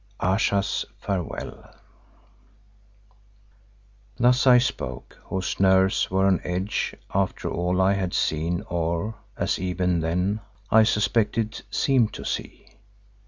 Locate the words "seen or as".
8.15-9.59